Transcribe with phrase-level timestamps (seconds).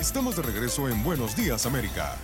[0.00, 2.16] Estamos de regreso en Buenos Días América.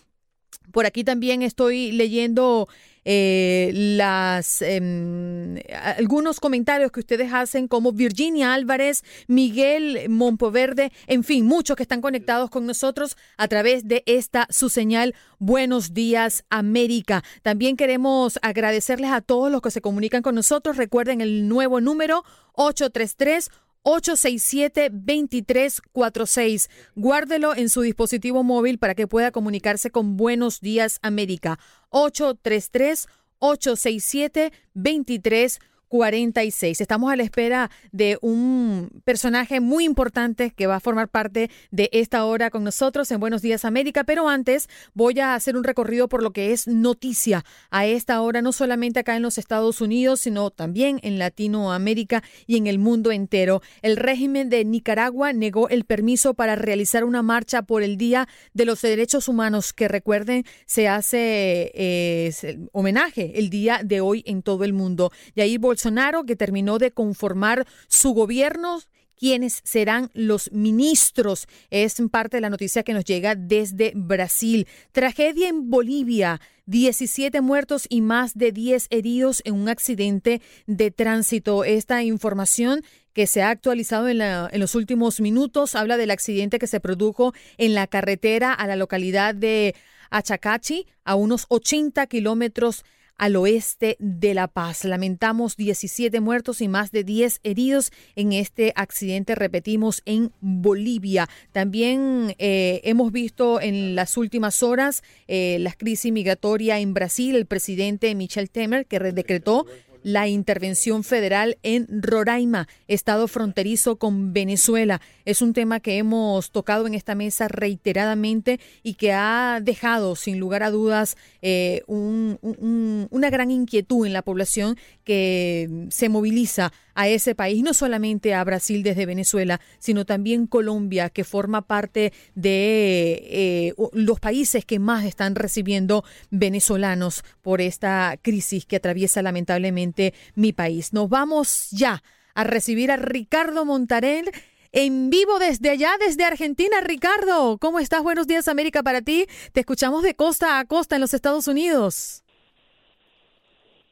[0.72, 2.68] Por aquí también estoy leyendo
[3.06, 5.58] eh, las em,
[5.98, 12.02] algunos comentarios que ustedes hacen, como Virginia Álvarez, Miguel Monpoverde, en fin, muchos que están
[12.02, 15.14] conectados con nosotros a través de esta su señal.
[15.38, 17.24] Buenos días, América.
[17.44, 20.78] También queremos agradecerles a todos los que se comunican con nosotros.
[20.78, 23.50] Recuerden el nuevo número 833
[23.86, 26.70] 867-2346.
[26.96, 31.58] Guárdelo en su dispositivo móvil para que pueda comunicarse con Buenos Días América.
[31.92, 33.08] 833
[33.40, 35.60] 867 2346
[35.96, 36.82] 46.
[36.82, 41.90] Estamos a la espera de un personaje muy importante que va a formar parte de
[41.94, 46.10] esta hora con nosotros en Buenos Días América, pero antes voy a hacer un recorrido
[46.10, 50.20] por lo que es noticia a esta hora, no solamente acá en los Estados Unidos,
[50.20, 53.62] sino también en Latinoamérica y en el mundo entero.
[53.82, 58.66] El régimen de Nicaragua negó el permiso para realizar una marcha por el Día de
[58.66, 62.34] los Derechos Humanos, que recuerden, se hace eh,
[62.74, 65.14] homenaje el día de hoy en todo el mundo.
[65.36, 65.85] Y ahí Bolsonaro,
[66.26, 68.80] que terminó de conformar su gobierno,
[69.18, 71.48] quiénes serán los ministros.
[71.70, 74.68] Es parte de la noticia que nos llega desde Brasil.
[74.92, 76.42] Tragedia en Bolivia.
[76.68, 81.64] 17 muertos y más de 10 heridos en un accidente de tránsito.
[81.64, 82.82] Esta información
[83.14, 87.34] que se ha actualizado en, en, los últimos minutos habla del accidente que se produjo
[87.58, 89.76] en la carretera a la localidad de
[90.10, 92.84] Achacachi, a unos 80 kilómetros
[93.18, 94.84] al oeste de La Paz.
[94.84, 101.30] Lamentamos 17 muertos y más de 10 heridos en este accidente, repetimos, en Bolivia.
[101.52, 107.36] También eh, hemos visto en las últimas horas eh, la crisis migratoria en Brasil.
[107.36, 109.66] El presidente Michel Temer, que decretó
[110.06, 115.02] la intervención federal en Roraima, estado fronterizo con Venezuela.
[115.26, 120.40] Es un tema que hemos tocado en esta mesa reiteradamente y que ha dejado, sin
[120.40, 127.36] lugar a dudas, eh, una gran inquietud en la población que se moviliza a ese
[127.36, 133.74] país, no solamente a Brasil desde Venezuela, sino también Colombia, que forma parte de eh,
[133.92, 139.95] los países que más están recibiendo venezolanos por esta crisis que atraviesa lamentablemente
[140.36, 140.94] mi país.
[140.94, 144.32] Nos vamos ya a recibir a Ricardo Montarel
[144.72, 146.82] en vivo desde allá, desde Argentina.
[146.82, 148.04] Ricardo, ¿cómo estás?
[148.04, 149.26] Buenos días, América, para ti.
[149.54, 152.26] Te escuchamos de costa a costa en los Estados Unidos.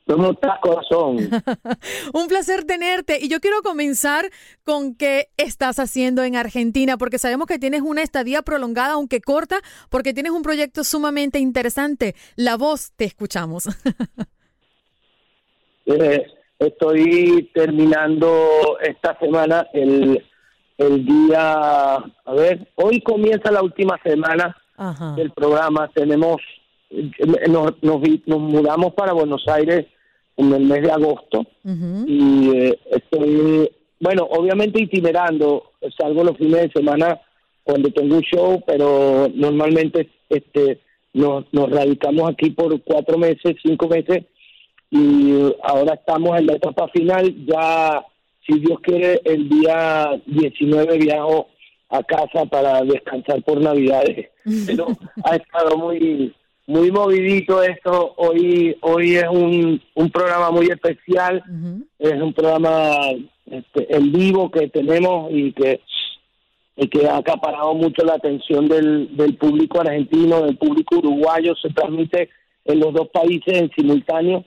[0.05, 1.17] ¿Cómo estás, corazón?
[2.13, 3.19] Un placer tenerte.
[3.21, 4.29] Y yo quiero comenzar
[4.65, 9.61] con qué estás haciendo en Argentina, porque sabemos que tienes una estadía prolongada, aunque corta,
[9.89, 12.15] porque tienes un proyecto sumamente interesante.
[12.35, 13.69] La voz, te escuchamos.
[15.85, 16.25] Eh,
[16.59, 20.23] estoy terminando esta semana el,
[20.77, 21.53] el día,
[21.93, 24.55] a ver, hoy comienza la última semana
[25.15, 25.89] del programa.
[25.93, 26.37] Tenemos
[27.49, 29.87] nos, nos, nos, mudamos para Buenos Aires
[30.37, 31.45] en el mes de agosto
[32.07, 33.69] y eh, estoy
[33.99, 37.21] bueno, obviamente itinerando, salgo los fines de semana
[37.63, 40.81] cuando tengo un show, pero normalmente este
[41.13, 44.25] nos, nos radicamos aquí por cuatro meses, cinco meses,
[44.93, 48.05] y ahora estamos en la etapa final, ya
[48.45, 51.47] si Dios quiere, el día 19 viajo
[51.89, 54.29] a casa para descansar por Navidades.
[54.67, 54.87] Pero
[55.23, 56.31] ha estado muy
[56.67, 58.13] muy movidito esto.
[58.17, 61.43] Hoy hoy es un, un programa muy especial.
[61.97, 62.91] Es un programa
[63.47, 65.81] este, en vivo que tenemos y que
[66.75, 71.55] y que ha acaparado mucho la atención del, del público argentino, del público uruguayo.
[71.55, 72.29] Se transmite
[72.65, 74.45] en los dos países en simultáneo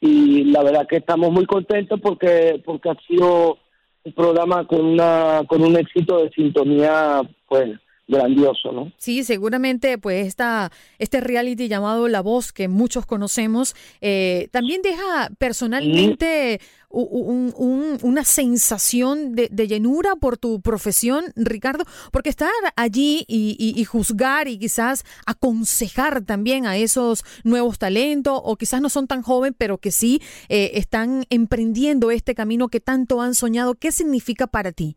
[0.00, 3.58] y la verdad que estamos muy contentos porque porque ha sido
[4.04, 7.78] un programa con una con un éxito de sintonía pues
[8.08, 8.90] grandioso, ¿no?
[8.96, 15.28] Sí, seguramente pues esta, este reality llamado La Voz que muchos conocemos eh, también deja
[15.38, 16.58] personalmente
[16.90, 25.04] una sensación de, llenura por tu profesión, Ricardo, porque estar allí y, juzgar y quizás
[25.26, 30.20] aconsejar también a esos nuevos talentos o quizás no son tan jóvenes pero que sí
[30.48, 34.96] eh, están emprendiendo este camino que tanto han soñado, ¿qué significa para ti?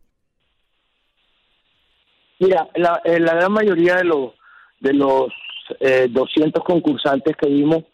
[2.40, 4.32] Mira, la, eh, la gran mayoría de los
[4.80, 5.32] de los
[5.80, 7.84] eh, 200 concursantes que vimos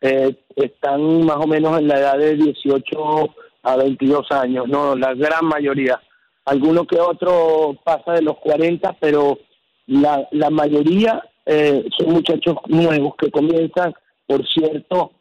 [0.00, 5.14] eh, están más o menos en la edad de 18 a 22 años, no, la
[5.14, 6.00] gran mayoría.
[6.44, 9.38] Alguno que otro pasa de los 40, pero
[9.86, 13.94] la, la mayoría eh, son muchachos nuevos que comienzan,
[14.26, 15.12] por cierto,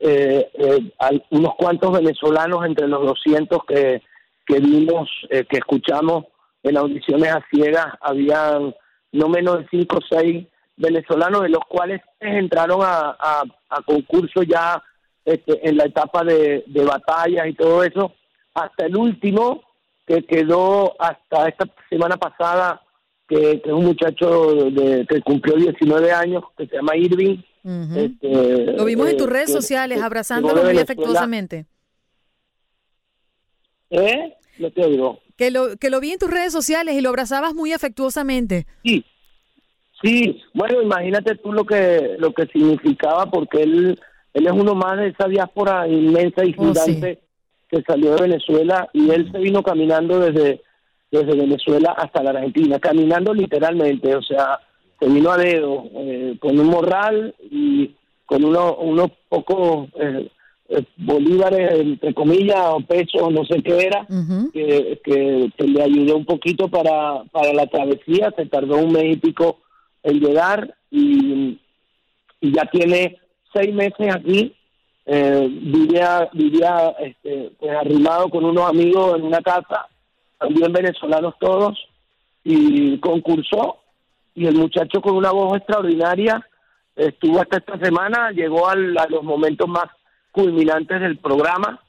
[0.00, 0.48] eh,
[0.98, 4.02] hay unos cuantos venezolanos entre los 200 que,
[4.44, 6.24] que vimos, que escuchamos
[6.64, 8.74] en audiciones a ciegas habían
[9.12, 10.46] no menos de cinco o seis
[10.82, 14.82] venezolanos, de los cuales entraron a, a, concurso ya
[15.24, 18.12] este, en la etapa de, de batallas y todo eso,
[18.54, 19.62] hasta el último
[20.06, 22.82] que quedó hasta esta semana pasada,
[23.28, 27.38] que, es un muchacho de, que cumplió 19 años, que se llama Irving.
[27.64, 31.66] Este, Lo vimos en tus redes sociales, abrazándolo muy afectuosamente.
[33.90, 34.34] ¿Eh?
[34.58, 35.20] No te oigo.
[35.36, 38.66] Que lo, que lo vi en tus redes sociales y lo abrazabas muy afectuosamente.
[38.84, 39.04] Sí,
[40.02, 40.40] sí.
[40.54, 43.98] Bueno, imagínate tú lo que lo que significaba porque él
[44.34, 47.20] él es uno más de esa diáspora inmensa y oh, gigante
[47.68, 50.60] que salió de Venezuela y él se vino caminando desde
[51.12, 54.58] desde Venezuela hasta la Argentina, caminando literalmente, o sea,
[54.98, 57.94] se vino a dedo, eh, con un morral y
[58.24, 60.30] con uno, unos pocos eh,
[60.70, 64.06] eh, bolívares, entre comillas, o pesos, no sé qué era,
[64.54, 69.16] que, que, le ayudó un poquito para, para la travesía, se tardó un mes y
[69.16, 69.58] pico
[70.02, 71.58] en llegar y,
[72.40, 73.18] y ya tiene
[73.52, 74.54] seis meses aquí,
[75.06, 79.88] eh, vivía, vivía este, pues arrimado con unos amigos en una casa,
[80.38, 81.78] también venezolanos todos,
[82.44, 83.78] y concursó,
[84.34, 86.44] y el muchacho con una voz extraordinaria
[86.96, 89.86] estuvo hasta esta semana, llegó al, a los momentos más
[90.30, 91.80] culminantes del programa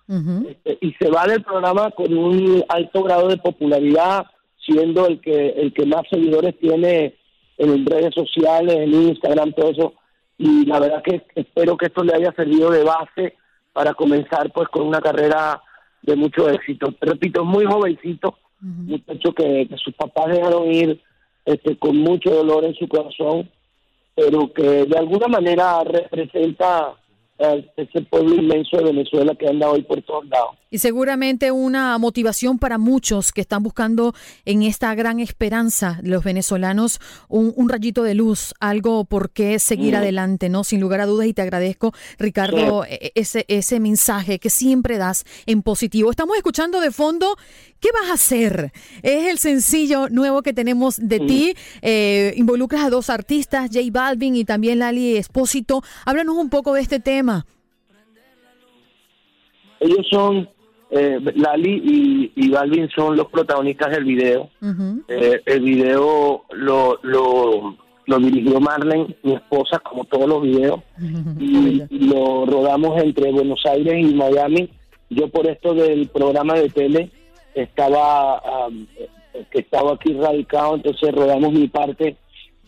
[0.48, 4.26] este, y se va del programa con un alto grado de popularidad,
[4.66, 7.16] siendo el que el que más seguidores tiene
[7.58, 9.94] en redes sociales, en Instagram, todo eso.
[10.38, 13.36] Y la verdad que espero que esto le haya servido de base
[13.72, 15.62] para comenzar pues con una carrera
[16.02, 16.94] de mucho éxito.
[17.02, 21.02] Repito, muy jovencito, muchacho que, que sus papás dejaron ir
[21.46, 23.50] este, con mucho dolor en su corazón,
[24.16, 26.94] pero que de alguna manera representa
[27.38, 30.52] ese pueblo inmenso de Venezuela que anda hoy por todos lados.
[30.70, 34.14] Y seguramente una motivación para muchos que están buscando
[34.46, 39.98] en esta gran esperanza los venezolanos un, rayito de luz, algo por qué seguir mm.
[39.98, 40.64] adelante, ¿no?
[40.64, 44.98] Sin lugar a dudas, y te agradezco, Ricardo, e, e, ese, ese mensaje que siempre
[44.98, 46.10] das en positivo.
[46.10, 47.36] Estamos escuchando de fondo,
[47.80, 48.72] ¿qué vas a hacer?
[49.04, 51.28] Es el sencillo nuevo que tenemos de mm.
[51.28, 51.56] ti.
[51.82, 55.84] Eh, involucras a dos artistas, J Balvin y también Lali Espósito.
[56.06, 57.23] Háblanos un poco de este tema.
[59.80, 60.48] Ellos son
[60.92, 64.50] eh, Lali y, Balvin son los protagonistas del video.
[65.08, 70.82] Eh, el video lo, lo, dirigió Marlene, mi esposa, como todos los videos,
[71.40, 74.70] y, lo rodamos entre Buenos Aires y Miami.
[75.10, 77.10] Yo por esto del programa de tele
[77.56, 78.42] estaba
[79.50, 82.18] que estaba aquí radicado, entonces rodamos mi parte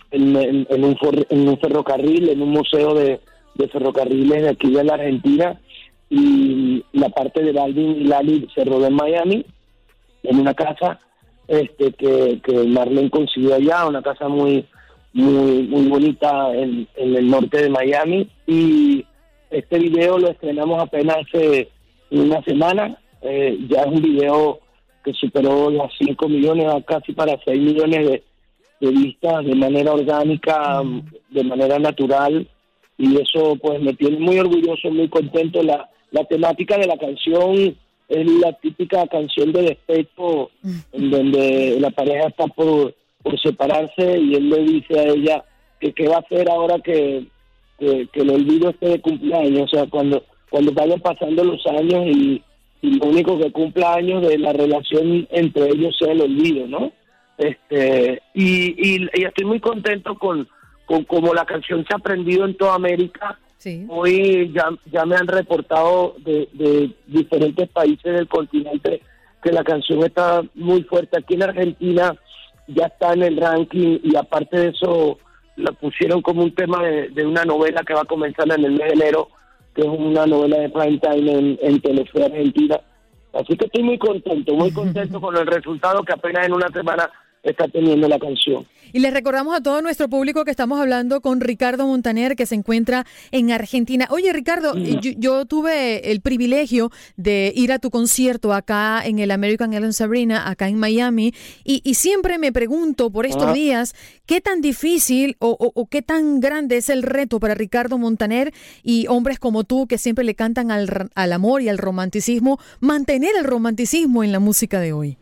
[0.09, 0.67] en, un,
[1.29, 3.19] en un ferrocarril, en un museo de,
[3.55, 5.59] de ferrocarriles de aquí de la Argentina
[6.09, 9.45] y la parte de Balvin y Lali se rodó en Miami,
[10.23, 10.99] en una casa
[11.47, 14.65] este que, que Marlene consiguió allá, una casa muy
[15.13, 18.29] muy muy bonita en, el norte de Miami.
[18.45, 19.05] Y
[19.49, 21.69] este video lo estrenamos apenas hace
[22.11, 24.59] una semana, eh, ya es un video
[25.03, 28.23] que superó las 5 millones a casi para 6 millones de,
[28.81, 30.81] de vistas de manera orgánica,
[31.29, 32.47] de manera natural,
[32.97, 35.61] y eso pues me tiene muy orgulloso, muy contento.
[35.63, 37.75] La, la temática de la canción
[38.07, 40.51] es la típica canción de despecho,
[40.91, 45.45] en donde la pareja está por, por separarse y él le dice a ella
[45.79, 47.25] que qué va a hacer ahora que,
[47.79, 52.41] que, el olvido esté de cumpleaños, o sea, cuando, cuando vayan pasando los años y,
[52.81, 56.91] lo único que cumpla años de la relación entre ellos sea el olvido, ¿no?
[57.35, 60.47] Este, y, y, estoy muy contento con,
[60.85, 63.39] con cómo la canción se ha aprendido en toda América.
[63.87, 69.01] Hoy ya, ya me han reportado de, de diferentes países del continente
[69.41, 71.17] que la canción está muy fuerte.
[71.17, 72.15] Aquí en Argentina
[72.67, 75.17] ya está en el ranking y aparte de eso
[75.55, 78.87] la pusieron como un tema de, una novela que va a comenzar en el mes
[78.87, 79.29] de enero,
[79.73, 82.79] que es una novela de prime time en, en Telefe Argentina.
[83.33, 87.09] Así que estoy muy contento, muy contento con el resultado que apenas en una semana
[87.45, 88.65] está teniendo la canción.
[88.93, 92.55] Y les recordamos a todo nuestro público que estamos hablando con Ricardo Montaner, que se
[92.55, 94.07] encuentra en Argentina.
[94.09, 99.73] Oye, Ricardo, yo, tuve el privilegio de ir a tu concierto acá en el American
[99.73, 101.33] Airlines Arena, acá en Miami,
[101.65, 106.89] y, siempre me pregunto por estos días, ¿qué tan difícil o, qué tan grande es
[106.89, 111.33] el reto para Ricardo Montaner y hombres como tú que siempre le cantan al, al
[111.33, 115.17] amor y al romanticismo, mantener el romanticismo en la música de hoy?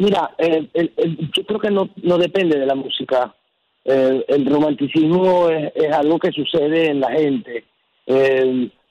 [0.00, 3.34] Mira, yo creo que no, no depende de la música.
[3.84, 7.64] el romanticismo es, algo que sucede en la gente.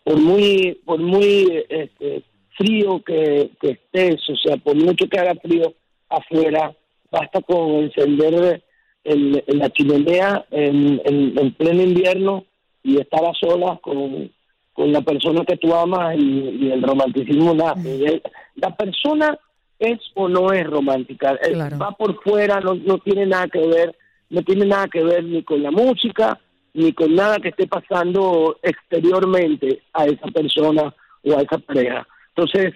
[0.03, 2.21] por muy por muy este,
[2.55, 5.73] frío que, estés, o sea, por mucho que haga frío
[6.09, 6.75] afuera,
[7.09, 8.61] basta con encender
[9.03, 12.45] el, la chimenea en, en, pleno invierno
[12.83, 14.31] y estar a solas con,
[14.73, 18.21] con la persona que tú amas y, el romanticismo nace.
[18.53, 19.39] La persona
[19.79, 21.39] es o no es romántica.
[21.41, 23.95] Eh, va por fuera, no, no tiene nada que ver,
[24.29, 26.39] no tiene nada que ver ni con la música,
[26.73, 30.93] ni con nada que esté pasando exteriormente a esa persona
[31.23, 32.07] o a esa pareja.
[32.35, 32.73] Entonces,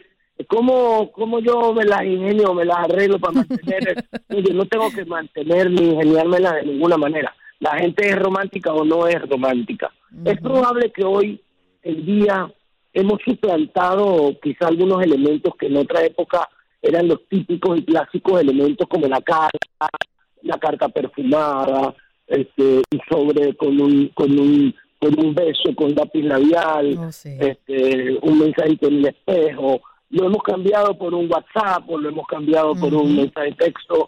[0.48, 4.06] ¿cómo, cómo yo me las ingenio, me las arreglo para mantener?
[4.30, 7.36] yo no tengo que mantener ni ingeniármela de ninguna manera.
[7.60, 9.92] La gente es romántica o no es romántica.
[10.26, 11.42] Es probable que hoy,
[11.82, 12.52] el día,
[12.94, 16.50] hemos suplantado quizá algunos elementos que en otra época
[16.84, 19.90] eran los típicos y clásicos elementos como la carta,
[20.42, 21.96] la carta perfumada,
[22.28, 28.18] este, y sobre con un, con un con un beso con lápiz labial, oh, este,
[28.22, 32.74] un mensaje en el espejo, lo hemos cambiado por un WhatsApp, o lo hemos cambiado
[32.74, 34.08] por un mensaje de texto,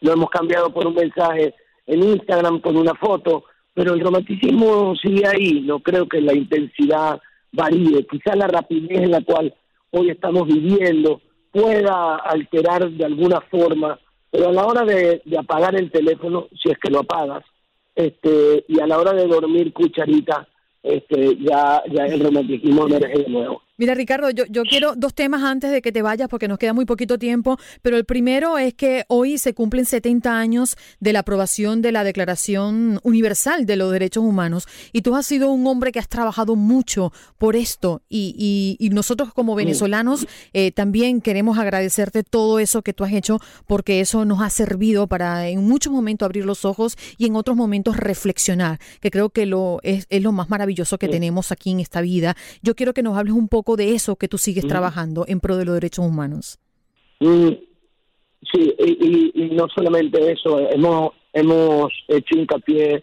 [0.00, 1.54] lo hemos cambiado por un mensaje
[1.86, 7.20] en Instagram con una foto, pero el romanticismo sigue ahí, no creo que la intensidad
[7.50, 9.52] varíe, quizá la rapidez en la cual
[9.90, 11.20] hoy estamos viviendo
[11.56, 13.98] pueda alterar de alguna forma,
[14.30, 17.44] pero a la hora de, apagar el teléfono, si es que lo apagas,
[17.94, 20.46] este, y a la hora de dormir cucharita,
[20.82, 23.62] este, ya, ya el romanticismo emerge de nuevo.
[23.78, 26.72] Mira, Ricardo, yo, yo quiero dos temas antes de que te vayas porque nos queda
[26.72, 31.18] muy poquito tiempo, pero el primero es que hoy se cumplen 70 años de la
[31.18, 35.92] aprobación de la Declaración Universal de los Derechos Humanos y tú has sido un hombre
[35.92, 42.22] que has trabajado mucho por esto y, y, nosotros como venezolanos eh, también queremos agradecerte
[42.22, 46.24] todo eso que tú has hecho porque eso nos ha servido para en muchos momentos
[46.24, 50.32] abrir los ojos y en otros momentos reflexionar, que creo que lo es, es lo
[50.32, 52.36] más maravilloso que tenemos aquí en esta vida.
[52.62, 55.56] Yo quiero que nos hables un poco de eso que tú sigues trabajando en pro
[55.56, 56.60] de los derechos humanos.
[57.18, 57.48] Mm,
[58.52, 58.74] sí,
[59.34, 63.02] y, no solamente eso, hemos, hemos hecho hincapié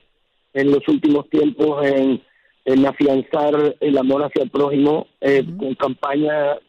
[0.53, 2.21] en los últimos tiempos en,
[2.63, 6.59] en afianzar el amor hacia el prójimo eh, con campañas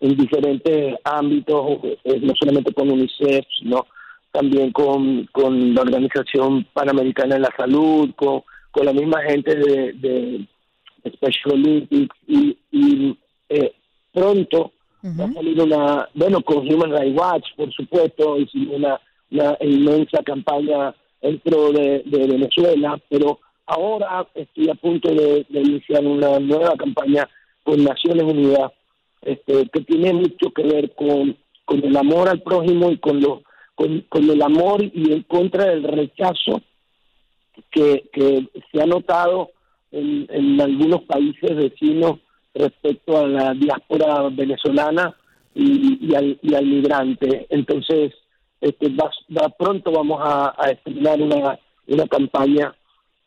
[0.00, 3.86] en diferentes ámbitos, eh, no solamente con UNICEF, sino
[4.30, 9.92] también con, con la Organización Panamericana de la Salud, con, con la misma gente de,
[9.94, 10.46] de
[11.12, 13.72] Special Olympics y, y eh,
[14.12, 14.72] pronto
[15.04, 20.22] va a salir una, bueno, con Human Rights Watch, por supuesto, hicimos una, una inmensa
[20.24, 27.28] campaña dentro de, Venezuela, pero ahora estoy a punto de, iniciar una nueva campaña
[27.62, 28.72] con Naciones Unidas
[29.22, 33.42] este, que tiene mucho que ver con, con el amor al prójimo y con, lo,
[33.74, 36.62] con, con el amor y en contra del rechazo
[37.70, 39.50] que, que se ha notado
[39.92, 42.18] en, algunos países vecinos
[42.54, 45.14] respecto a la diáspora venezolana
[45.54, 47.46] y, al, y al, migrante.
[47.50, 48.12] Entonces,
[48.60, 52.74] este, va, pronto vamos a, a estrenar una, una campaña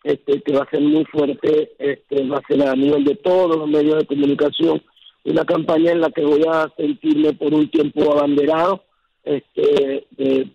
[0.03, 3.57] este, que va a ser muy fuerte, este, va a ser a nivel de todos
[3.57, 4.81] los medios de comunicación
[5.25, 8.83] una campaña en la que voy a sentirme por un tiempo abanderado,
[9.23, 10.07] este,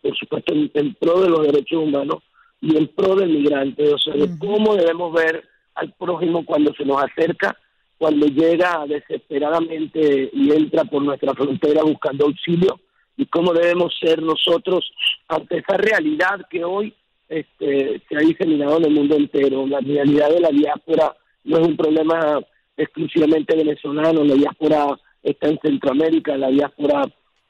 [0.02, 2.22] por supuesto en, pro de los derechos humanos
[2.60, 5.44] y en pro del migrante, o sea, de cómo debemos ver
[5.74, 7.56] al prójimo cuando se nos acerca,
[7.98, 12.80] cuando llega desesperadamente y entra por nuestra frontera buscando auxilio,
[13.16, 14.92] y cómo debemos ser nosotros
[15.28, 16.92] ante esa realidad que hoy
[17.28, 19.66] este, se ha diseminado en el mundo entero.
[19.66, 22.40] La realidad de la diáspora no es un problema
[22.76, 27.02] exclusivamente venezolano, la diáspora está en Centroamérica, la diáspora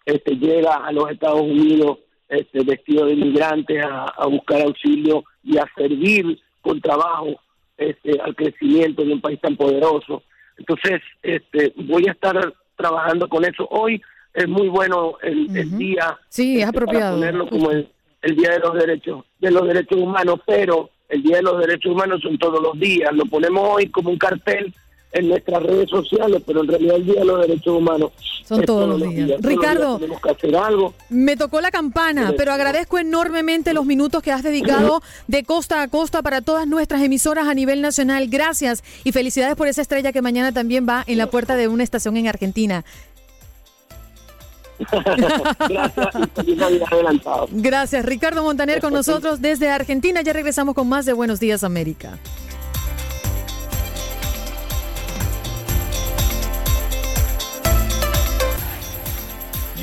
[0.05, 5.65] este, llega a los Estados Unidos este, vestido de inmigrantes a, buscar auxilio y a
[5.77, 7.41] servir con trabajo
[7.77, 10.23] este, al crecimiento de un país tan poderoso.
[10.57, 13.67] Entonces, este, voy a estar trabajando con eso.
[13.71, 14.01] Hoy
[14.33, 16.19] es muy bueno el, día.
[16.29, 17.17] Sí, es este, apropiado.
[17.17, 17.89] ponerlo como el,
[18.23, 21.93] el Día de los Derechos de los Derechos Humanos, pero el Día de los Derechos
[21.93, 23.13] Humanos son todos los días.
[23.13, 24.73] Lo ponemos hoy como un cartel
[25.15, 28.13] en nuestras redes sociales, pero en realidad el Día de los Derechos Humanos
[28.45, 29.41] son todos, los días.
[29.41, 30.93] Ricardo, tenemos que hacer algo.
[31.09, 35.89] Me tocó la campana, pero agradezco enormemente los minutos que has dedicado de costa a
[35.89, 38.29] costa para todas nuestras emisoras a nivel nacional.
[38.29, 41.85] Gracias y felicidades por esa estrella que mañana también va en la puerta de una
[41.85, 42.85] estación en Argentina.
[45.69, 46.09] Gracias,
[47.53, 50.21] Gracias, Ricardo Montaner con nosotros desde Argentina.
[50.23, 52.19] Ya regresamos con más de Buenos Días América.